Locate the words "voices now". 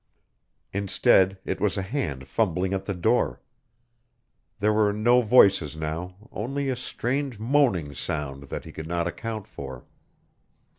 5.21-6.15